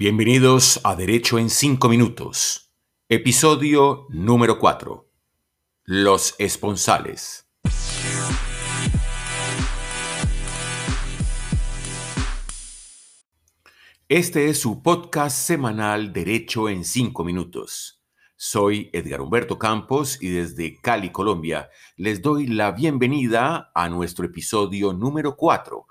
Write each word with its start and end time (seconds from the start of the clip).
Bienvenidos 0.00 0.80
a 0.84 0.94
Derecho 0.94 1.40
en 1.40 1.50
5 1.50 1.88
Minutos, 1.88 2.72
episodio 3.08 4.06
número 4.10 4.60
4. 4.60 5.10
Los 5.86 6.36
esponsales. 6.38 7.48
Este 14.08 14.48
es 14.48 14.60
su 14.60 14.84
podcast 14.84 15.36
semanal 15.36 16.12
Derecho 16.12 16.68
en 16.68 16.84
5 16.84 17.24
Minutos. 17.24 18.00
Soy 18.36 18.90
Edgar 18.92 19.20
Humberto 19.20 19.58
Campos 19.58 20.22
y 20.22 20.28
desde 20.28 20.80
Cali, 20.80 21.10
Colombia, 21.10 21.70
les 21.96 22.22
doy 22.22 22.46
la 22.46 22.70
bienvenida 22.70 23.72
a 23.74 23.88
nuestro 23.88 24.26
episodio 24.26 24.92
número 24.92 25.34
4, 25.34 25.86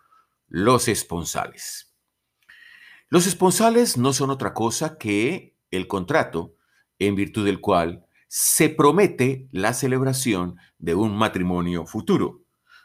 Los 0.48 0.88
esponsales. 0.88 1.87
Los 3.10 3.26
esponsales 3.26 3.98
no 3.98 4.12
son 4.12 4.32
otra 4.32 4.54
cosa 4.54 4.98
que 4.98 5.56
el 5.72 5.88
contrato 5.88 6.56
en 7.00 7.16
virtud 7.16 7.46
del 7.46 7.62
cual 7.62 8.06
se 8.28 8.68
promete 8.70 9.48
la 9.52 9.74
celebración 9.74 10.58
de 10.78 10.94
un 10.94 11.16
matrimonio 11.16 11.86
futuro. 11.86 12.42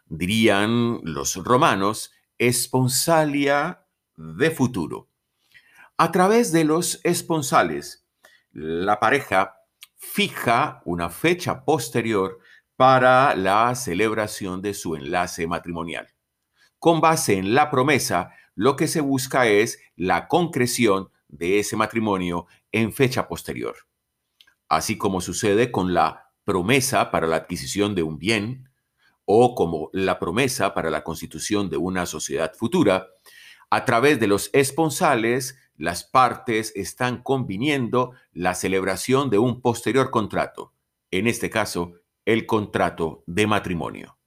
Dirían 0.06 1.00
los 1.02 1.34
romanos, 1.36 2.12
esponsalia 2.38 3.84
de 4.16 4.52
futuro. 4.52 5.08
A 5.96 6.12
través 6.12 6.52
de 6.52 6.64
los 6.64 7.00
esponsales, 7.02 8.06
la 8.52 9.00
pareja 9.00 9.56
fija 9.96 10.82
una 10.84 11.10
fecha 11.10 11.64
posterior 11.64 12.38
para 12.76 13.34
la 13.34 13.74
celebración 13.74 14.62
de 14.62 14.74
su 14.74 14.94
enlace 14.94 15.48
matrimonial. 15.48 16.08
Con 16.78 17.00
base 17.00 17.38
en 17.38 17.54
la 17.54 17.70
promesa 17.70 18.30
lo 18.54 18.76
que 18.76 18.88
se 18.88 19.00
busca 19.00 19.46
es 19.46 19.80
la 19.96 20.28
concreción 20.28 21.10
de 21.28 21.58
ese 21.58 21.76
matrimonio 21.76 22.46
en 22.70 22.92
fecha 22.92 23.28
posterior. 23.28 23.76
Así 24.68 24.98
como 24.98 25.20
sucede 25.20 25.70
con 25.70 25.94
la 25.94 26.30
promesa 26.44 27.10
para 27.10 27.26
la 27.26 27.36
adquisición 27.36 27.94
de 27.94 28.02
un 28.02 28.18
bien 28.18 28.68
o 29.24 29.54
como 29.54 29.88
la 29.92 30.18
promesa 30.18 30.74
para 30.74 30.90
la 30.90 31.04
constitución 31.04 31.70
de 31.70 31.76
una 31.76 32.06
sociedad 32.06 32.52
futura, 32.54 33.08
a 33.70 33.84
través 33.84 34.20
de 34.20 34.26
los 34.26 34.50
esponsales, 34.52 35.56
las 35.76 36.04
partes 36.04 36.72
están 36.76 37.22
conviniendo 37.22 38.12
la 38.32 38.54
celebración 38.54 39.30
de 39.30 39.38
un 39.38 39.62
posterior 39.62 40.10
contrato, 40.10 40.74
en 41.10 41.26
este 41.26 41.48
caso, 41.48 41.94
el 42.24 42.46
contrato 42.46 43.24
de 43.26 43.46
matrimonio. 43.46 44.18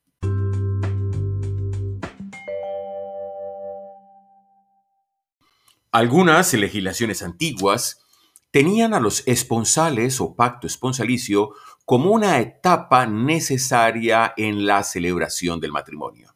Algunas 5.96 6.54
legislaciones 6.54 7.24
antiguas 7.24 8.06
tenían 8.52 8.94
a 8.94 9.00
los 9.00 9.26
esponsales 9.28 10.20
o 10.20 10.36
pacto 10.36 10.68
esponsalicio 10.68 11.52
como 11.86 12.12
una 12.12 12.42
etapa 12.42 13.06
necesaria 13.06 14.34
en 14.36 14.66
la 14.66 14.84
celebración 14.84 15.62
del 15.62 15.72
matrimonio. 15.72 16.36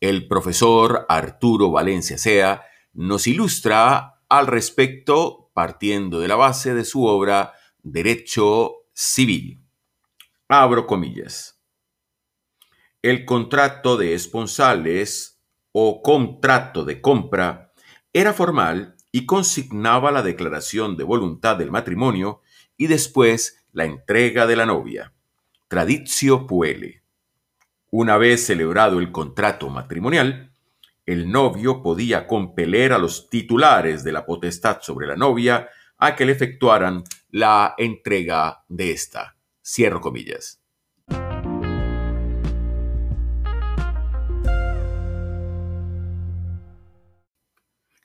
El 0.00 0.28
profesor 0.28 1.06
Arturo 1.08 1.70
Valencia 1.70 2.18
Sea 2.18 2.62
nos 2.92 3.26
ilustra 3.26 4.20
al 4.28 4.46
respecto 4.46 5.50
partiendo 5.54 6.20
de 6.20 6.28
la 6.28 6.36
base 6.36 6.74
de 6.74 6.84
su 6.84 7.06
obra 7.06 7.54
Derecho 7.82 8.84
Civil. 8.92 9.64
Abro 10.46 10.86
comillas. 10.86 11.58
El 13.00 13.24
contrato 13.24 13.96
de 13.96 14.12
esponsales 14.12 15.40
o 15.72 16.02
contrato 16.02 16.84
de 16.84 17.00
compra 17.00 17.67
era 18.12 18.32
formal 18.32 18.96
y 19.12 19.26
consignaba 19.26 20.10
la 20.10 20.22
declaración 20.22 20.96
de 20.96 21.04
voluntad 21.04 21.56
del 21.56 21.70
matrimonio 21.70 22.40
y 22.76 22.86
después 22.86 23.64
la 23.72 23.84
entrega 23.84 24.46
de 24.46 24.56
la 24.56 24.66
novia. 24.66 25.12
Traditio 25.68 26.46
puele. 26.46 27.02
Una 27.90 28.16
vez 28.16 28.46
celebrado 28.46 28.98
el 28.98 29.12
contrato 29.12 29.68
matrimonial, 29.68 30.52
el 31.06 31.30
novio 31.30 31.82
podía 31.82 32.26
compeler 32.26 32.92
a 32.92 32.98
los 32.98 33.30
titulares 33.30 34.04
de 34.04 34.12
la 34.12 34.26
potestad 34.26 34.80
sobre 34.82 35.06
la 35.06 35.16
novia 35.16 35.68
a 35.96 36.14
que 36.14 36.26
le 36.26 36.32
efectuaran 36.32 37.02
la 37.30 37.74
entrega 37.78 38.64
de 38.68 38.92
esta. 38.92 39.36
Cierro 39.62 40.00
comillas. 40.00 40.62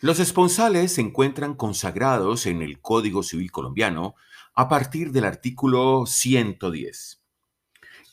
Los 0.03 0.19
esponsales 0.19 0.91
se 0.91 0.99
encuentran 0.99 1.55
consagrados 1.55 2.45
en 2.45 2.61
el 2.61 2.81
Código 2.81 3.23
Civil 3.23 3.53
colombiano 3.53 4.15
a 4.53 4.67
partir 4.67 5.13
del 5.13 5.23
artículo 5.23 6.05
110. 6.05 7.23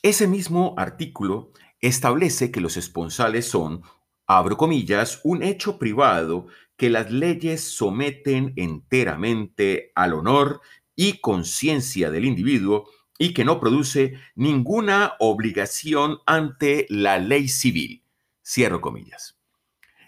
Ese 0.01 0.25
mismo 0.25 0.73
artículo 0.77 1.51
establece 1.81 2.49
que 2.49 2.61
los 2.61 2.77
esponsales 2.77 3.45
son, 3.45 3.81
abro 4.25 4.55
comillas, 4.55 5.19
un 5.25 5.43
hecho 5.43 5.77
privado 5.77 6.47
que 6.77 6.89
las 6.89 7.11
leyes 7.11 7.61
someten 7.61 8.53
enteramente 8.55 9.91
al 9.93 10.13
honor 10.13 10.61
y 10.95 11.19
conciencia 11.19 12.09
del 12.09 12.23
individuo 12.23 12.89
y 13.19 13.33
que 13.33 13.43
no 13.43 13.59
produce 13.59 14.13
ninguna 14.33 15.15
obligación 15.19 16.19
ante 16.25 16.85
la 16.87 17.17
ley 17.19 17.49
civil. 17.49 18.05
Cierro 18.41 18.79
comillas. 18.79 19.40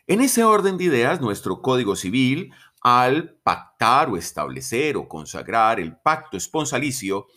En 0.05 0.19
ese 0.19 0.43
orden 0.43 0.77
de 0.77 0.83
ideas, 0.83 1.21
nuestro 1.21 1.61
Código 1.61 1.95
Civil, 1.95 2.51
al 2.81 3.37
pactar 3.41 4.09
o 4.09 4.17
establecer 4.17 4.97
o 4.97 5.07
consagrar 5.07 5.79
el 5.79 5.95
pacto 5.95 6.35
esponsalicio, 6.35 7.27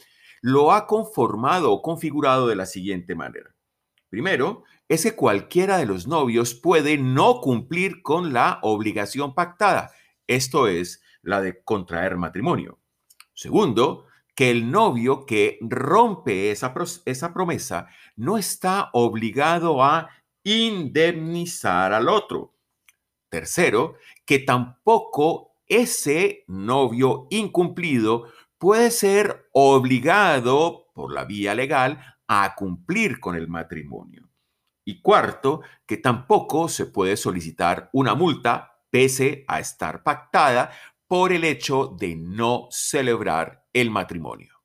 lo 0.41 0.73
ha 0.73 0.89
conformado 0.89 1.71
o 1.71 1.81
configurado 1.81 2.49
de 2.49 2.57
la 2.57 2.67
siguiente 2.67 3.15
manera. 3.15 3.55
Primero, 4.09 4.65
es 4.89 5.05
que 5.05 5.15
cualquiera 5.15 5.79
de 5.79 5.87
los 5.87 6.09
novios 6.09 6.55
puede 6.55 6.99
no 6.99 7.41
cumplir 7.41 8.03
con 8.03 8.33
la 8.33 8.59
obligación 8.63 9.33
pactada, 9.33 9.93
esto 10.27 10.67
es, 10.67 11.03
la 11.23 11.41
de 11.41 11.63
contraer 11.63 12.17
matrimonio. 12.17 12.81
Segundo, 13.33 14.07
que 14.35 14.51
el 14.51 14.73
novio 14.73 15.25
que 15.25 15.59
rompe 15.61 16.51
esa, 16.51 16.75
esa 17.05 17.33
promesa 17.33 17.87
no 18.17 18.39
está 18.39 18.91
obligado 18.93 19.85
a 19.85 20.11
indemnizar 20.43 21.93
al 21.93 22.09
otro, 22.09 22.56
Tercero, 23.29 23.97
que 24.25 24.39
tampoco 24.39 25.57
ese 25.67 26.45
novio 26.47 27.27
incumplido 27.31 28.27
puede 28.59 28.91
ser 28.91 29.49
obligado 29.53 30.89
por 30.95 31.13
la 31.13 31.25
vía 31.25 31.55
legal 31.55 32.17
a 32.29 32.55
cumplir 32.55 33.21
con 33.21 33.37
el 33.37 33.49
matrimonio. 33.49 34.29
Y 34.85 35.01
cuarto, 35.01 35.63
que 35.85 35.97
tampoco 35.97 36.69
se 36.69 36.87
puede 36.87 37.17
solicitar 37.17 37.91
una 37.93 38.15
multa 38.15 38.81
pese 38.91 39.45
a 39.49 39.61
estar 39.61 40.03
pactada 40.03 40.71
por 41.09 41.33
el 41.33 41.45
hecho 41.45 41.97
de 41.99 42.17
no 42.17 42.69
celebrar 42.71 43.67
el 43.73 43.91
matrimonio. 43.91 44.56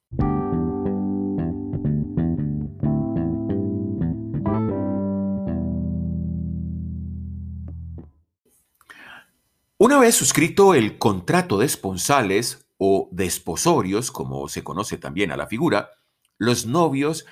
Una 9.83 9.97
vez 9.97 10.13
suscrito 10.13 10.75
el 10.75 10.99
contrato 10.99 11.57
de 11.57 11.65
esponsales 11.65 12.69
o 12.77 13.09
desposorios, 13.11 14.11
como 14.11 14.47
se 14.47 14.63
conoce 14.63 14.99
también 14.99 15.31
a 15.31 15.37
la 15.37 15.47
figura, 15.47 15.89
los 16.37 16.67
novios 16.67 17.25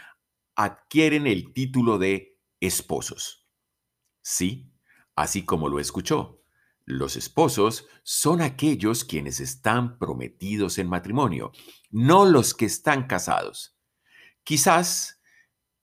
adquieren 0.55 1.27
el 1.27 1.53
título 1.53 1.99
de 1.99 2.39
esposos. 2.59 3.45
Sí, 4.23 4.73
así 5.15 5.45
como 5.45 5.69
lo 5.69 5.79
escuchó. 5.79 6.41
Los 6.85 7.17
esposos 7.17 7.85
son 8.01 8.41
aquellos 8.41 9.03
quienes 9.03 9.39
están 9.41 9.99
prometidos 9.99 10.79
en 10.79 10.89
matrimonio, 10.89 11.51
no 11.91 12.25
los 12.25 12.55
que 12.55 12.65
están 12.65 13.05
casados. 13.05 13.77
Quizás 14.43 15.21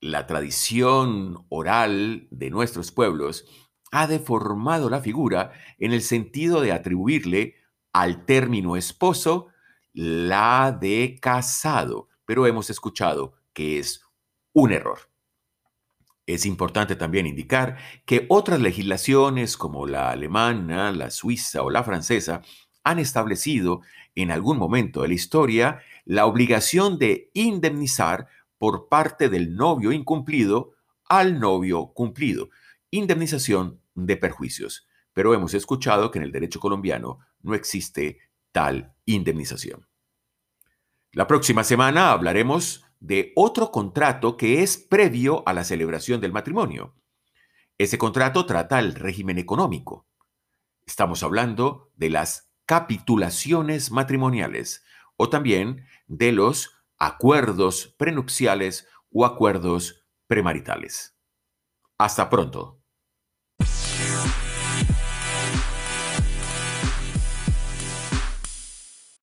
la 0.00 0.26
tradición 0.26 1.46
oral 1.48 2.26
de 2.32 2.50
nuestros 2.50 2.90
pueblos 2.90 3.44
ha 3.92 4.06
deformado 4.06 4.90
la 4.90 5.00
figura 5.00 5.52
en 5.78 5.92
el 5.92 6.02
sentido 6.02 6.60
de 6.60 6.72
atribuirle 6.72 7.54
al 7.92 8.24
término 8.24 8.76
esposo 8.76 9.48
la 9.92 10.76
de 10.78 11.18
casado, 11.20 12.08
pero 12.24 12.46
hemos 12.46 12.68
escuchado 12.68 13.34
que 13.52 13.78
es 13.78 14.02
un 14.52 14.72
error. 14.72 14.98
Es 16.26 16.44
importante 16.44 16.96
también 16.96 17.26
indicar 17.26 17.78
que 18.04 18.26
otras 18.28 18.60
legislaciones 18.60 19.56
como 19.56 19.86
la 19.86 20.10
alemana, 20.10 20.90
la 20.92 21.10
suiza 21.10 21.62
o 21.62 21.70
la 21.70 21.84
francesa 21.84 22.42
han 22.82 22.98
establecido 22.98 23.80
en 24.14 24.30
algún 24.30 24.58
momento 24.58 25.02
de 25.02 25.08
la 25.08 25.14
historia 25.14 25.80
la 26.04 26.26
obligación 26.26 26.98
de 26.98 27.30
indemnizar 27.32 28.26
por 28.58 28.88
parte 28.88 29.28
del 29.28 29.54
novio 29.54 29.92
incumplido 29.92 30.72
al 31.08 31.38
novio 31.38 31.92
cumplido 31.94 32.48
indemnización 32.96 33.80
de 33.94 34.16
perjuicios. 34.16 34.86
pero 35.12 35.32
hemos 35.32 35.54
escuchado 35.54 36.10
que 36.10 36.18
en 36.18 36.24
el 36.24 36.30
derecho 36.32 36.60
colombiano 36.60 37.20
no 37.40 37.54
existe 37.54 38.18
tal 38.52 38.94
indemnización. 39.06 39.88
La 41.12 41.26
próxima 41.26 41.64
semana 41.64 42.12
hablaremos 42.12 42.84
de 43.00 43.32
otro 43.34 43.70
contrato 43.70 44.36
que 44.36 44.62
es 44.62 44.76
previo 44.76 45.42
a 45.46 45.54
la 45.54 45.64
celebración 45.64 46.20
del 46.20 46.32
matrimonio. 46.32 46.94
Ese 47.78 47.96
contrato 47.96 48.44
trata 48.44 48.78
el 48.78 48.94
régimen 48.94 49.38
económico. 49.38 50.06
Estamos 50.84 51.22
hablando 51.22 51.90
de 51.96 52.10
las 52.10 52.50
capitulaciones 52.66 53.90
matrimoniales 53.90 54.84
o 55.16 55.30
también 55.30 55.86
de 56.06 56.32
los 56.32 56.72
acuerdos 56.98 57.94
prenupciales 57.96 58.86
o 59.10 59.24
acuerdos 59.24 60.06
premaritales. 60.26 61.16
Hasta 61.98 62.28
pronto. 62.28 62.75